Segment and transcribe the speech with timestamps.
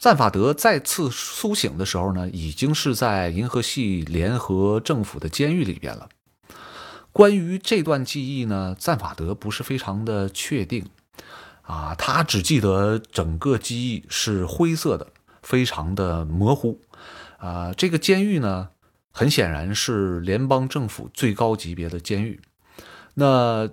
[0.00, 6.08] 赞法德再次苏醒的时候呢，已经是在银河系联合政府的监狱里边了。
[7.12, 10.86] 关于这段记忆呢，赞法德不是非常的确定，
[11.60, 15.08] 啊，他只记得整个记忆是灰色的，
[15.42, 16.80] 非常的模糊。
[17.36, 18.70] 啊，这个监狱呢，
[19.10, 22.40] 很显然是联邦政府最高级别的监狱。
[23.12, 23.68] 那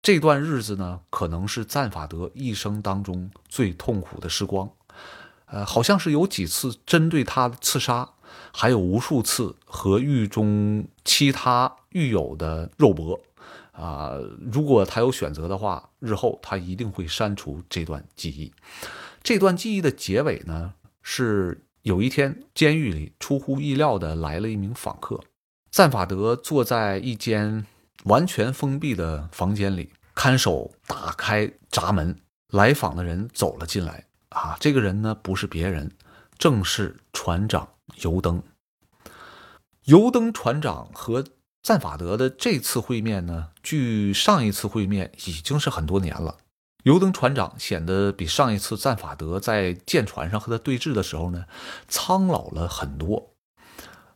[0.00, 4.70] 这段日子呢，可能是赞法德一生当中最痛苦的时光。
[5.50, 8.08] 呃，好像是有几次针对他的刺杀，
[8.52, 13.18] 还有无数次和狱中其他狱友的肉搏。
[13.72, 14.12] 啊，
[14.52, 18.52] 如果他有选择的话，日后他一定会删除这段记忆。
[19.22, 25.20] 这段记忆的结尾呢，是有一天监狱里出乎意料的来了一名访客。
[25.70, 27.64] 赞法德坐在一间
[28.04, 32.18] 完全封闭的房间里，看守打开闸门，
[32.50, 34.07] 来访的人走了进来。
[34.30, 35.90] 啊，这个人呢不是别人，
[36.38, 37.68] 正是船长
[38.02, 38.42] 尤登。
[39.84, 41.24] 尤登船长和
[41.62, 46.38] 赞法德的这次会面呢，距上一次会面已经是很多年了。
[46.84, 51.46] 尤登船长显得比上一次赞法德在舰船上和他对峙的时候呢，
[51.88, 53.34] 苍老了很多，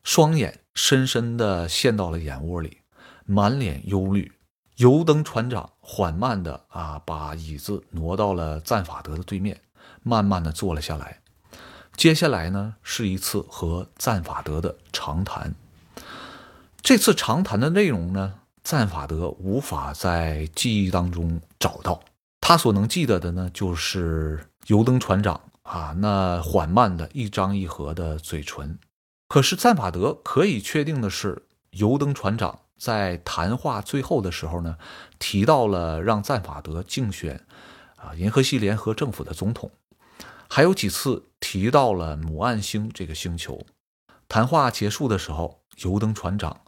[0.05, 2.78] 双眼深深地陷到了眼窝里，
[3.24, 4.33] 满脸忧虑。
[4.77, 9.60] 尤登船长缓慢地啊，把椅子挪到了赞法德的对面。
[10.03, 11.20] 慢慢的坐了下来，
[11.97, 15.55] 接下来呢是一次和赞法德的长谈。
[16.81, 22.03] 这次长谈的内容呢，赞法德无法在记忆当中找到，
[22.41, 28.78] 他所能记得的呢，就是油灯船长啊那缓慢的一张一合的嘴唇。
[29.28, 34.77] 可是赞法德可以确定的是，油灯船长在谈话最后的时候呢，
[35.19, 37.47] 提到了让赞法德竞选
[37.97, 39.70] 啊银河系联合政府的总统。
[40.55, 43.64] 还有几次提到了母暗星这个星球。
[44.28, 46.61] 谈话结束的时候，油灯船长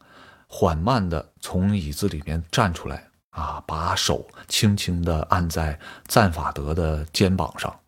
[0.49, 7.79] 缓慢地从椅子里面站出来，啊，把手轻轻地按在赞法德的肩膀上，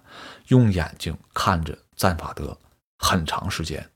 [0.48, 2.54] 用眼睛看着赞法德
[2.98, 3.88] 很长时间。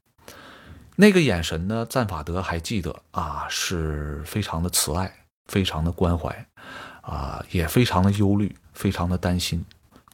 [0.97, 5.15] 那个眼神呢，赞法德还记得啊，是非常的慈爱，
[5.49, 6.47] 非常的关怀，
[7.03, 9.63] 啊，也非常的忧虑，非常的担心。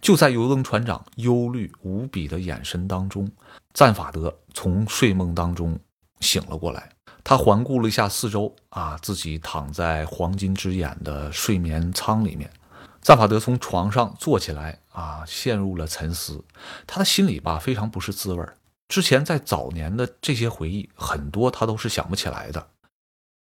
[0.01, 3.31] 就在油灯船长忧虑无比的眼神当中，
[3.73, 5.79] 赞法德从睡梦当中
[6.21, 6.91] 醒了过来。
[7.25, 12.49] 他环顾了一下四周，啊，自己躺在黄金之眼的睡眠舱里面。
[13.01, 16.45] 赞法德从床上坐起来，啊，陷入了沉思。
[16.87, 18.47] 他的心里吧，非常不是滋味
[18.89, 22.69] 之前在早年的这些回忆，很多他都是想不起来的。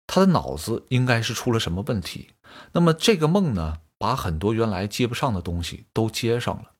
[0.05, 2.29] 他的脑子应该是出了什么问题。
[2.73, 3.77] 那么这个梦呢？
[4.01, 6.71] 把很多原来接不上的东西都接上了。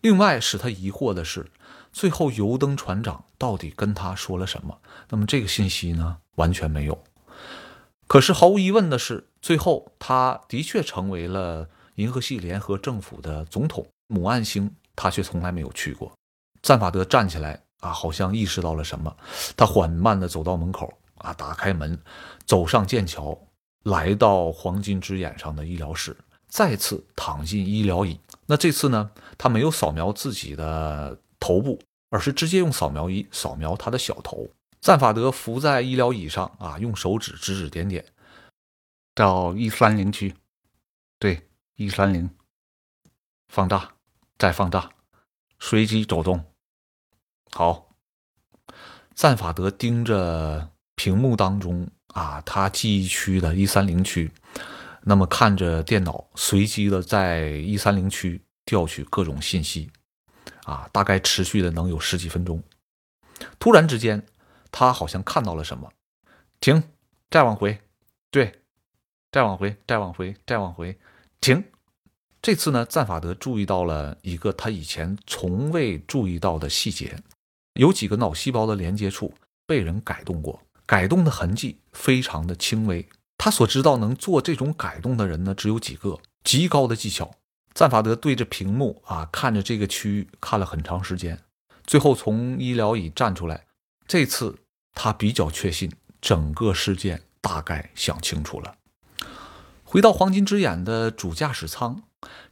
[0.00, 1.50] 另外使他疑惑的是，
[1.92, 4.80] 最后油灯船长到底跟他说了什么？
[5.10, 7.04] 那么这个信息呢，完全没有。
[8.06, 13.86] 可是毫无疑问的是，最后他的确成为了银河系联合政府的总统。
[14.06, 16.10] 母暗星他却从来没有去过。
[16.62, 19.14] 赞法德站起来啊，好像意识到了什么，
[19.54, 21.98] 他缓慢地走到门口啊，打开门，
[22.46, 23.38] 走上剑桥，
[23.82, 26.16] 来到黄金之眼上的医疗室。
[26.54, 29.10] 再次躺进医疗椅，那这次呢？
[29.36, 34.48] 他没有扫描自己的头部，而是直接用扫描仪扫描他的小头。
[34.80, 38.06] 赞法德伏在医疗椅上啊，用手指指指点点，
[39.16, 40.32] 到一三零区，
[41.18, 41.44] 对，
[41.74, 42.30] 一三零，
[43.48, 43.94] 放大，
[44.38, 44.88] 再放大，
[45.58, 46.44] 随机走动。
[47.50, 47.88] 好，
[49.12, 54.30] 赞法德盯着屏幕当中啊，他记忆区的一三零区。
[55.06, 59.90] 那么看着电脑随机的在一三零区调取各种信息，
[60.64, 62.62] 啊，大概持续的能有十几分钟。
[63.58, 64.24] 突然之间，
[64.72, 65.92] 他好像看到了什么，
[66.58, 66.82] 停，
[67.30, 67.78] 再往回，
[68.30, 68.62] 对，
[69.30, 70.98] 再往回，再往回，再往回，
[71.38, 71.62] 停。
[72.40, 77.18] 这次呢，赞法德注意到了一个他以前从未注意到的细节，
[77.74, 79.34] 有几个脑细胞的连接处
[79.66, 83.06] 被人改动过，改动的痕迹非常的轻微。
[83.44, 87.30] 他所知道能做这种改动的人呢，只有几个，极高的技巧。
[87.74, 91.38] 赞法德对着屏幕啊，看着这个区域看了很长时间，
[91.86, 93.66] 最后从医疗椅站出来。
[94.08, 94.56] 这次
[94.94, 95.92] 他比较确信
[96.22, 98.76] 整个事件大概想清楚了。
[99.84, 102.02] 回到黄金之眼的主驾驶舱，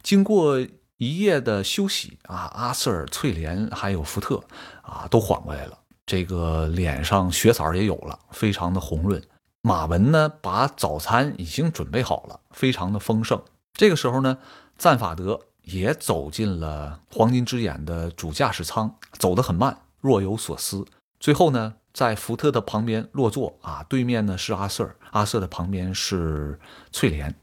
[0.02, 0.60] 经过
[0.98, 4.44] 一夜的休息啊，阿瑟尔、翠莲还有福特
[4.82, 9.22] 啊，都缓过来了，这个脸上血色也有了，非常的红润。
[9.64, 13.40] 马文呢，把早餐已经准备好了，非常的丰盛。
[13.72, 14.38] 这个时候呢，
[14.76, 20.84] 赞法德也走进了黄金之眼的主驾驶舱，走得很慢，若有所思。
[21.20, 26.58] 最后呢，在福特的旁边落座啊，对面呢是阿瑟，阿瑟的旁边是
[26.90, 27.36] 翠莲。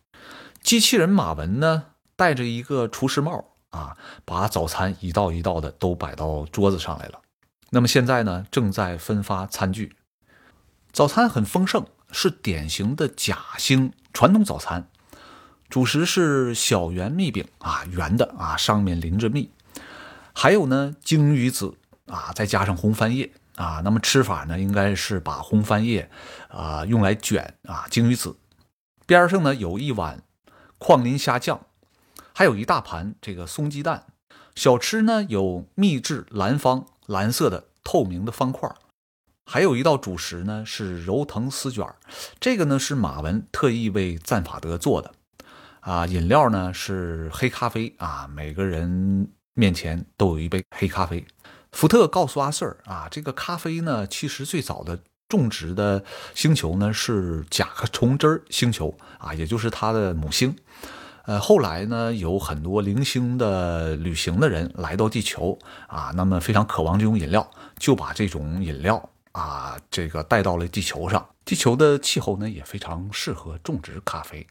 [0.61, 1.85] 机器人马文呢，
[2.17, 3.95] 戴着一个厨师帽啊，
[4.25, 7.21] 把早餐一道一道的都摆到桌子上来了。
[7.69, 9.95] 那么现在呢，正在分发餐具，
[10.91, 14.89] 早餐很丰盛，是典型的假星传统早餐。
[15.69, 19.51] 主食是小圆蜜饼啊，圆的啊，上面淋着蜜。
[20.33, 21.75] 还有呢，鲸鱼子
[22.07, 23.81] 啊，再加上红番叶啊。
[23.83, 26.09] 那么吃法呢，应该是把红番叶
[26.47, 28.37] 啊用来卷啊鲸鱼子。
[29.05, 30.23] 边上呢有一碗
[30.77, 31.65] 矿林虾酱，
[32.33, 34.05] 还有一大盘这个松鸡蛋。
[34.55, 36.85] 小吃呢有秘制蓝方。
[37.09, 38.71] 蓝色的透明的方块，
[39.51, 41.83] 还有一道主食呢是柔藤丝卷
[42.39, 45.11] 这个呢是马文特意为赞法德做的，
[45.79, 47.91] 啊，饮料呢是黑咖啡。
[47.97, 51.25] 啊，每个人面前都有一杯黑咖啡。
[51.71, 56.03] 福特告诉阿瑟儿啊，这个咖啡呢其实最早的种植的
[56.35, 58.95] 星球呢是甲壳虫汁星球。
[59.17, 60.55] 啊，也就是它的母星。
[61.25, 65.57] 呃，后来呢，有很多零星的旅行的人来到地球。
[65.87, 67.49] 啊，那么非常渴望这种饮料，
[67.79, 71.29] 就把这种饮料啊，这个带到了地球上。
[71.45, 74.45] 地球的气候呢，也非常适合种植咖啡。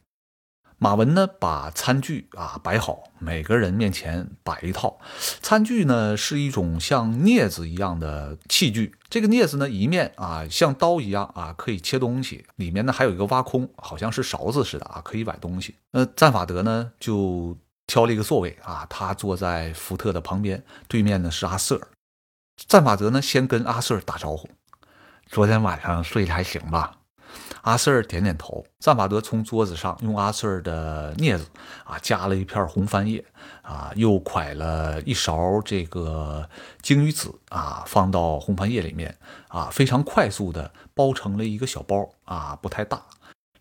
[0.81, 4.97] 马文呢，把餐具啊摆好，每个人面前摆一套。
[5.41, 8.95] 餐具呢，是一种像镊子一样的器具。
[9.09, 15.75] 这个镊子呢，一面啊像刀一样啊，可以切东西；里面呢还有一个挖空，好像是勺子似的啊，可以崴东西。
[15.91, 21.89] 那赞法德呢，就挑了一个座位啊，他坐在福特的旁边，对面呢是阿瑟。
[22.67, 24.49] 赞法德呢，先跟阿瑟打招呼
[25.29, 26.97] ：“昨天晚上睡得还行吧？”
[27.61, 31.45] 阿瑟尔点点头，赞法德从桌子上用阿瑟尔的镊子
[31.83, 33.23] 啊夹了一片红番叶
[33.61, 36.49] 啊，又蒯了一勺这个
[36.81, 39.15] 鲸鱼籽啊，放到红番叶里面
[39.49, 43.03] 啊，非常快速的包成了一个小包啊，不太大。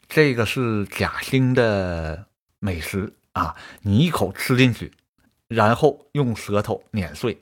[0.09, 2.27] 这个是贾星的
[2.61, 4.93] 美食啊，你一口吃进去，
[5.49, 7.39] 然后用舌头碾碎，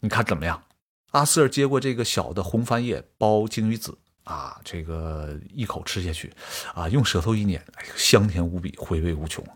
[0.00, 0.60] 你看怎么样？
[1.10, 3.96] 阿瑟接过这个小的红番叶包鲸鱼籽。
[4.24, 6.32] 啊，这个一口吃下去，
[6.72, 9.54] 啊，用舌头一捻，哎，香甜无比，回味无穷啊！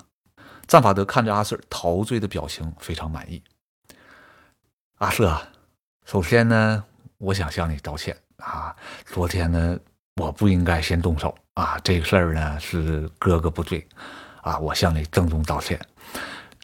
[0.66, 3.40] 赞法德看着阿瑟陶醉的表情，非常满意。
[4.98, 5.40] 阿瑟
[6.04, 6.82] 首先呢，
[7.18, 8.74] 我想向你道歉啊，
[9.04, 9.78] 昨天呢，
[10.16, 13.86] 我不应该先动手啊，这个事儿呢是哥哥不对
[14.42, 15.78] 啊，我向你郑重道歉。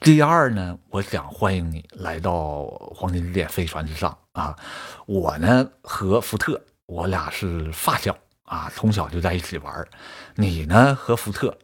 [0.00, 2.64] 第二呢，我想欢迎你来到
[2.94, 4.56] 黄金之点飞船之上啊，
[5.04, 6.58] 我呢和福特。
[6.86, 9.86] 我俩是发小啊，从小就在一起玩
[10.34, 11.56] 你呢和福特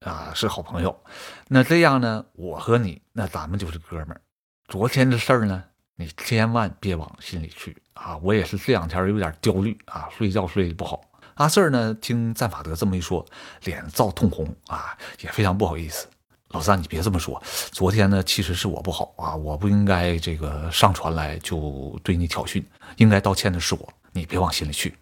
[0.00, 1.04] 啊是好朋友，
[1.46, 4.20] 那这样呢，我和你那咱们就是哥们儿。
[4.66, 5.62] 昨天的事儿呢，
[5.94, 8.16] 你千万别往心里去啊。
[8.18, 11.00] 我也是这两天有点焦虑啊，睡觉睡得不好。
[11.34, 13.24] 阿 Sir 呢，听赞法德这么一说，
[13.62, 16.08] 脸燥通红啊，也非常不好意思。
[16.54, 17.42] 老三，你别这么说，
[17.72, 22.62] 昨天呢其实是我不好啊，我不应该这个上船来就对你挑衅，
[22.96, 23.92] 应该道歉的是我。
[24.12, 24.96] 你别往心里去。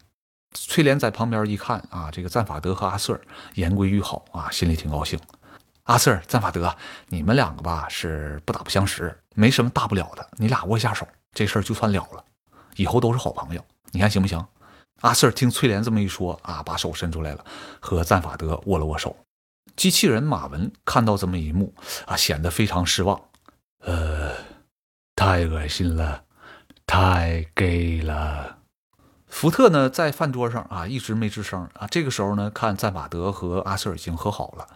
[0.54, 3.20] 翠莲在旁边一看啊，这个赞法德和阿瑟
[3.54, 5.20] 言归于好啊，心里挺高兴。
[5.82, 6.74] 阿瑟、赞法德，
[7.08, 12.24] 你们两个吧是不打不相识，没什么大不了的，你俩握下手，这事儿就算了了，
[12.76, 14.42] 以后都是好朋友，你看行不行？
[15.02, 17.44] 阿瑟听翠莲这么一说啊，把手伸出来了，
[17.78, 19.14] 和赞法德握了握手。
[19.76, 21.74] 机器人马文看到这么一幕
[22.06, 23.20] 啊，显得非常失望。
[23.80, 24.32] 呃，
[25.16, 26.24] 太恶心了，
[26.86, 28.58] 太 gay 了。
[29.26, 31.86] 福特呢，在饭桌上啊，一直没吱声啊。
[31.86, 34.68] 这个时候呢，看赞法德和阿瑟已经和好了，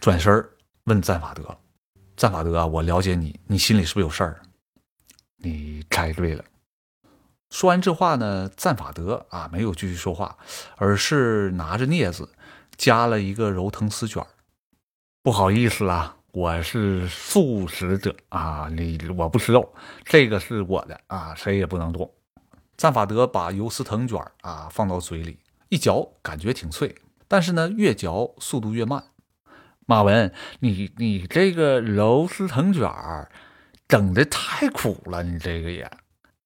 [0.00, 0.48] 转身
[0.84, 1.58] 问赞法德
[2.16, 4.40] ：“赞法德啊，我了解你，你心里是不是有事儿？”
[5.36, 6.42] 你猜对了。
[7.50, 10.36] 说完这话呢，赞法德啊，没有继续说话，
[10.76, 12.30] 而是拿着镊子
[12.76, 14.26] 夹了一个柔藤丝卷。
[15.28, 22.10] 不好意思啊，我是素食者啊，你我不吃肉，这个是我的啊，谁也不能动。
[22.78, 26.94] 赞法德把油丝藤卷啊放到嘴里一嚼，感觉挺脆，
[27.28, 29.04] 但是呢，越嚼速度越慢。
[29.84, 32.90] 马文，你你这个油丝藤卷
[33.86, 35.90] 整的太苦了，你这个也，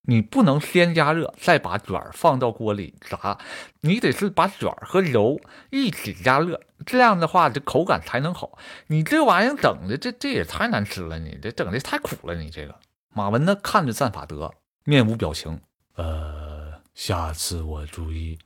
[0.05, 3.39] 你不能先加热再把卷放到锅里炸，
[3.83, 5.41] 你得是把卷和油
[5.71, 8.59] 一起加热，这样的话这口感才能好。
[8.89, 12.75] 你这玩意儿整的这这也太难吃了，你这整的太苦了，你这个。
[13.15, 14.53] 马文呢看着赞法德，
[14.85, 15.61] 面无表情。
[15.95, 18.37] 呃，下次我注意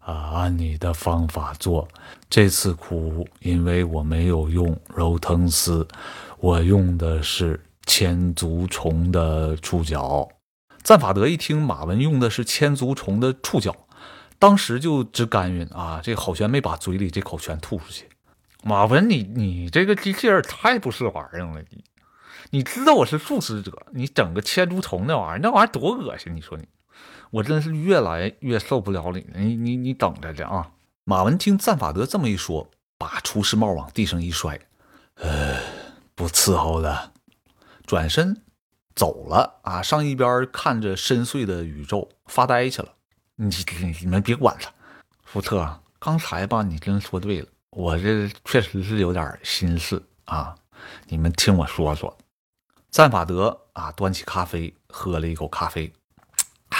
[0.00, 1.88] 啊，按你的方法做。
[2.28, 5.86] 这次苦，因为我没有用柔藤丝，
[6.40, 10.28] 我用的是千足虫的触角。
[10.82, 13.74] 赞法德一听马文用的是千足虫的触角，
[14.38, 16.00] 当时就直干晕啊！
[16.02, 18.08] 这好悬没把嘴里这口全吐出去。
[18.62, 21.62] 马文，你你这个机器人太不是玩意儿了！
[21.70, 21.84] 你
[22.50, 26.34] 你知道我是素食者，你整个千足虫那玩意儿，那玩意儿多恶心！
[26.34, 26.66] 你说你，
[27.30, 29.38] 我真是越来越受不了你了！
[29.38, 30.72] 你你你等着去啊！
[31.04, 34.58] 马文听赞法德这么一说，把厨师帽往地上一摔，
[35.16, 35.56] 呃，
[36.14, 37.12] 不伺候了，
[37.86, 38.42] 转身。
[39.00, 42.92] 走了啊，上一边看着深邃的宇宙发呆去了。
[43.36, 43.46] 你
[43.80, 44.70] 你你们别管他，
[45.24, 50.54] 福特，刚才吧，你真说对了，我这确实是有点心事啊。
[51.08, 52.14] 你们听我说说。
[52.90, 55.90] 赞法德啊，端起咖啡喝了一口咖啡。
[56.68, 56.76] 啊，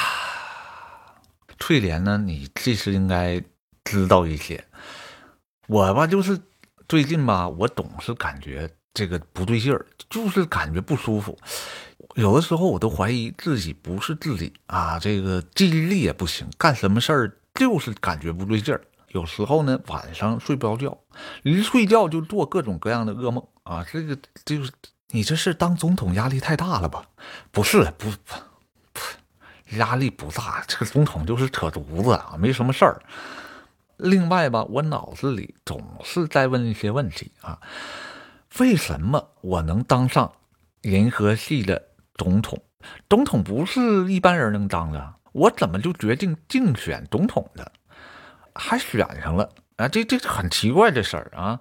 [1.59, 2.19] 翠莲呢？
[2.19, 3.43] 你这是应该
[3.83, 4.63] 知道一些。
[5.69, 6.39] 我吧，就是
[6.87, 11.39] 最近吧，我总是感觉这个不对劲儿，就是感觉不舒服。
[12.15, 18.81] 有的时候我都怀疑自己不是自己啊，这个记忆力也不行，干什么事儿就是感觉不对劲儿。
[19.09, 20.99] 有时候呢，晚上睡不着觉，
[21.43, 23.85] 一睡觉就做各种各样的噩梦啊。
[23.91, 24.71] 这个就是
[25.11, 27.05] 你这是当总统压力太大了吧？
[27.51, 28.37] 不是，不不
[28.93, 29.01] 不，
[29.77, 33.03] 压力不大，这个总统就是扯犊子啊，没什么事儿。
[33.97, 37.59] 另外吧，我脑子里总是在问一些问题啊，
[38.59, 40.33] 为什么我能当上
[40.83, 41.90] 银河系的？
[42.21, 42.63] 总统，
[43.09, 45.15] 总统不是一般人能当的。
[45.33, 47.73] 我怎么就决定竞选总统的，
[48.55, 49.89] 还选上了啊？
[49.89, 51.61] 这这很奇怪的事儿啊！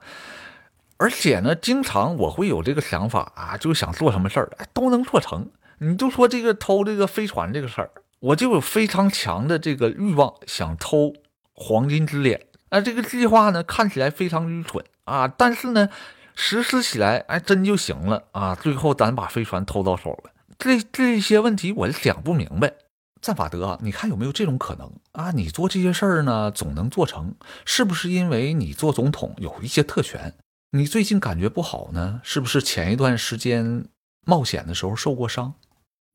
[0.98, 5.50] 而且呢，经常我会有这个想法啊，就想做什么事儿，哎，都能做成。
[5.78, 7.90] 你就说这个偷这个飞船这个事儿，
[8.20, 11.14] 我就有非常强的这个欲望，想偷
[11.54, 12.48] 黄金之脸。
[12.68, 15.88] 啊，这个计划呢，看起来非常愚蠢啊，但是呢，
[16.36, 18.54] 实施起来，哎，真就行了啊！
[18.56, 20.32] 最后咱把飞船偷到手了。
[20.60, 22.74] 这这些问题我想不明白，
[23.22, 25.32] 赞法德，你看有没有这种可能啊？
[25.32, 27.34] 你做这些事儿呢，总能做成，
[27.66, 30.36] 是不是因为你做总统有一些特权？
[30.72, 33.86] 你最近感觉不好呢，是不是前一段时间
[34.26, 35.54] 冒险的时候受过伤？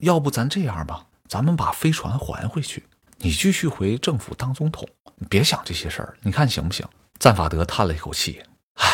[0.01, 2.85] 要不咱这样吧，咱们把飞船还回去，
[3.17, 4.87] 你继续回政府当总统，
[5.17, 6.87] 你别想这些事儿，你看行不行？
[7.19, 8.43] 赞法德叹了一口气，
[8.75, 8.91] 唉，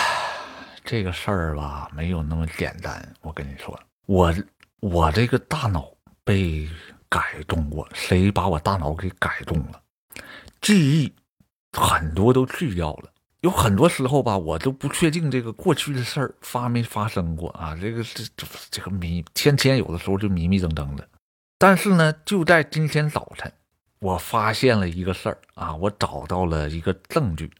[0.85, 3.05] 这个事儿吧，没有那么简单。
[3.21, 3.77] 我跟你说，
[4.07, 4.33] 我。
[4.81, 5.93] 我这个大脑
[6.25, 6.69] 被
[7.09, 9.83] 改动过，谁把我大脑给改动了？
[10.61, 11.13] 记忆
[11.73, 13.11] 很多都去掉了，
[13.41, 17.77] 有很多时候吧，我都不确定这个过去的事儿发没发生过啊。
[17.81, 18.25] 这个这
[18.71, 21.07] 这个迷，天天有的时候就迷迷瞪瞪的。
[21.59, 23.53] 但是呢，就在今天早晨，
[23.99, 27.51] 我发现了一个事儿啊，我找到了一个证据，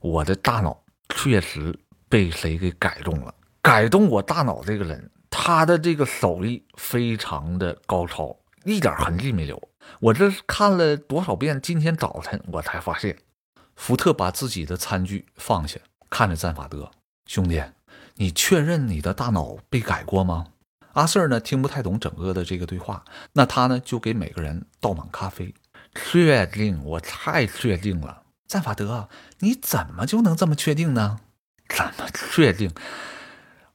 [0.00, 1.78] 我的大脑确实
[2.08, 3.32] 被谁给改动了？
[3.62, 5.10] 改动我大脑这个人。
[5.36, 9.60] 他的这个手艺非常的高超，一点痕迹没留。
[9.98, 11.60] 我这是看了多少遍？
[11.60, 13.18] 今天早晨我才发现。
[13.74, 16.88] 福特把自己的餐具放下，看着赞法德
[17.26, 17.60] 兄弟
[18.14, 20.46] ：“你确认你的大脑被改过吗？”
[20.94, 25.52] 阿 Sir 呢听不太懂整个的这个对话，那他呢就给每个人倒满咖啡。
[25.96, 28.22] 确定，我太确定了。
[28.46, 29.08] 赞法德，
[29.40, 31.18] 你怎么就能这么确定呢？
[31.68, 32.70] 怎么确定？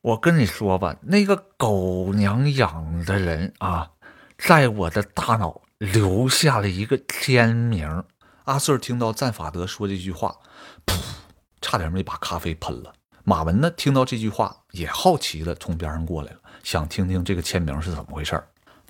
[0.02, 3.92] 我跟你说吧，那个狗娘养的人啊，
[4.38, 8.06] 在我的大脑留下了一个签名。
[8.46, 10.38] 阿瑟听到赞法德说这句话，
[10.86, 10.98] 噗，
[11.60, 12.94] 差点没把咖啡喷了。
[13.26, 18.42] 马文呢，听到这句话也好奇的从边上过来了，想听听这个签名是怎么回事。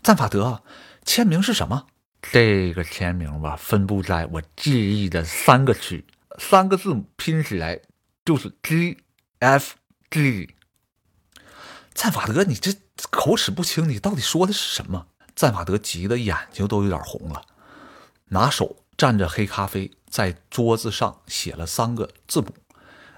[0.03, 0.61] 赞法德，
[1.05, 1.87] 签名是什么？
[2.21, 6.05] 这个签名吧，分布在我记忆的三个区，
[6.37, 7.79] 三个字母拼起来
[8.23, 8.95] 就是 G
[9.39, 9.73] F
[10.11, 10.53] G。
[11.99, 12.73] 赞法德，你这
[13.09, 15.07] 口齿不清，你到底说的是什么？
[15.35, 17.41] 赞法德急得眼睛都有点红了，
[18.29, 22.55] 拿手蘸着黑咖啡，在桌子上写了三个字母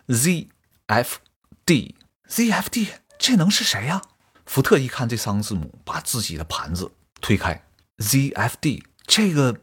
[0.08, 0.48] ：Z
[0.88, 1.20] F
[1.64, 1.96] D。
[2.28, 2.88] Z F D，
[3.20, 4.02] 这能是谁呀？
[4.48, 7.64] 福特一看这三个字母，把自己的盘子推开。
[8.00, 9.60] Z F D，这个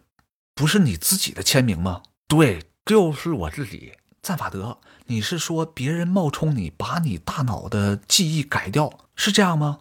[0.55, 2.03] 不是你自己的签名吗？
[2.29, 3.95] 对，就是我自己。
[4.23, 4.79] 赞法德，
[5.11, 9.79] 你是说别人冒充你，把你大脑的记忆改掉，是这样吗？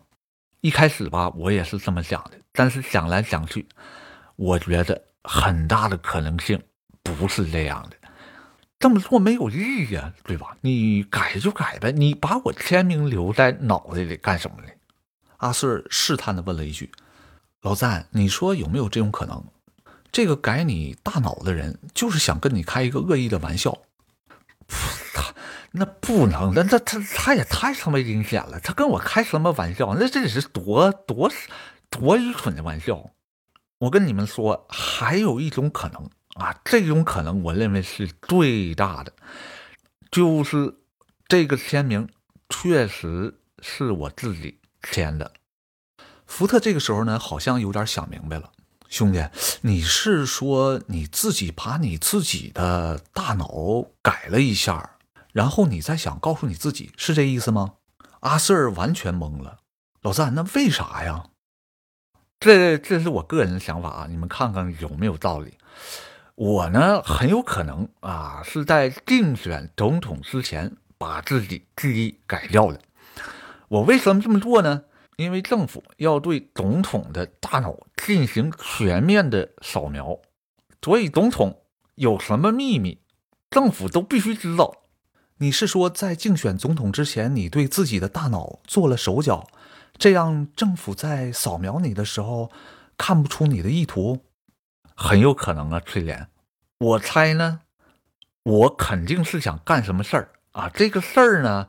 [0.61, 3.67] 一开始吧，我也是这么想的，但是想来想去，
[4.37, 6.63] 我觉得很大的可能性
[7.03, 7.97] 不是这样的。
[8.79, 10.55] 这么做没有意义啊，对吧？
[10.61, 14.69] 你改就改呗，你把我签名留在脑袋里干什么呢？
[15.37, 16.89] 阿 Sir 试探的问了一句
[17.63, 19.43] ：“老赞，你说有没有这种可能？
[20.09, 23.77] 这个改你大脑的人，就是想跟你开一个恶意的玩笑？”
[24.67, 25.33] 他
[25.73, 28.59] 那不能，那他他他也太他妈阴险了！
[28.59, 29.95] 他跟我开什么玩笑？
[29.95, 31.31] 那这是多多
[31.89, 33.11] 多愚蠢的玩笑！
[33.79, 39.13] 我跟你们说，还有一种可能啊，这种可能我认为是最大的，
[40.09, 40.79] 就是
[41.27, 42.09] 这个签名
[42.49, 45.31] 确实是我自己签的。
[46.25, 48.51] 福特这个时候呢，好像有点想明白了，
[48.89, 49.25] 兄弟，
[49.61, 53.47] 你是说你自己把你自己的大脑
[54.01, 54.91] 改了一下？
[55.33, 57.73] 然后你再想告诉你自己是这意思吗？
[58.21, 59.59] 阿 Sir 完全懵了。
[60.01, 61.25] 老赞，那为啥呀？
[62.39, 65.57] 这这是我个人的想法啊，你们看看有没有道理？
[66.35, 72.79] 我呢，很有可能啊是在竞选总统之前把自己记忆改掉了。
[73.67, 74.83] 我为什么这么做呢？
[75.17, 80.19] 因为政府要对总统的大脑进行全面的扫描，
[80.81, 81.63] 所以总统
[81.95, 83.01] 有什么秘密，
[83.49, 84.83] 政府都必须知道。
[85.39, 89.47] 你是说，在竞选总统之前，你对自己的大脑做了手脚，
[89.97, 92.51] 这样政府在扫描你的时候
[92.95, 94.23] 看不出你的意图？
[94.95, 96.29] 很有可能啊，翠莲。
[96.79, 97.61] 我猜呢，
[98.43, 100.69] 我肯定是想干什么事儿啊？
[100.69, 101.67] 这个事儿呢，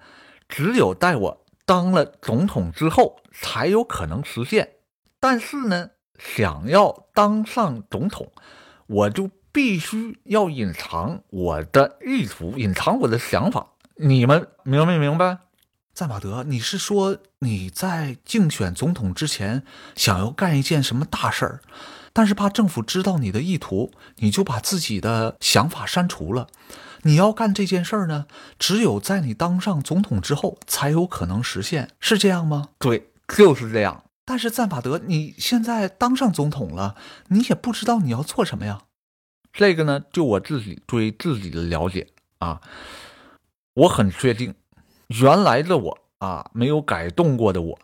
[0.48, 4.70] 只有在我当了总统之后才有可能实现。
[5.20, 8.32] 但是呢，想要当上总统，
[8.86, 9.30] 我就。
[9.50, 13.66] 必须要隐藏我的意图，隐藏我的想法。
[13.96, 15.38] 你们明没明白？
[15.92, 19.64] 赞马德，你是说你在竞选总统之前
[19.96, 21.60] 想要干一件什么大事儿，
[22.12, 26.46] 但是怕政府知道你的意图，你就把自己的想法删除了？
[27.08, 28.26] 你要干这件事儿呢，
[28.58, 32.68] 只有在你当上总统之后才有可能实现，是这样吗？
[32.78, 34.04] 对，就是这样。
[34.26, 36.96] 但是赞法德，你现在当上总统了，
[37.28, 38.82] 你也不知道你要做什么呀？
[39.54, 42.08] 这个呢，就我自己对自己的了解
[42.40, 42.60] 啊，
[43.72, 44.54] 我很确定，
[45.06, 47.78] 原来的我啊，没有改动过的我，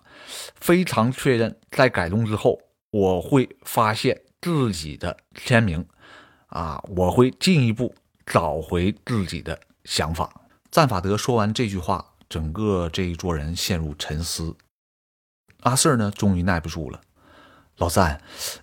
[0.61, 5.87] 非常确认，在改动之后，我会发现自己的签名
[6.49, 7.95] 啊，我会进一步
[8.27, 10.43] 找回自己的想法。
[10.71, 14.57] 赞法德说完这句话，整个这一桌人陷入沉思。
[15.61, 17.01] 阿 Sir 呢，终于耐不住了，
[17.77, 18.21] 老赞，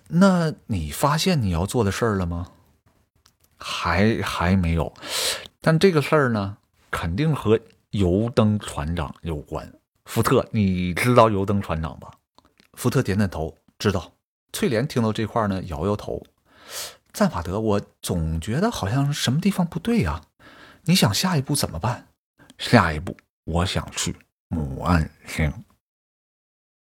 [0.08, 2.48] 那你发现你要做的事儿了吗？
[3.58, 4.92] 还还没有，
[5.60, 6.58] 但这个事儿呢，
[6.90, 7.58] 肯定和
[7.90, 9.72] 油灯船长有关。
[10.04, 12.10] 福特，你知道油灯船长吧？
[12.74, 14.12] 福特点点头，知道。
[14.52, 16.22] 翠莲听到这块呢，摇摇头。
[17.12, 20.22] 赞法德，我总觉得好像什么地方不对啊。
[20.84, 22.06] 你想下一步怎么办？
[22.58, 24.16] 下一步，我想去
[24.48, 25.52] 母岸星。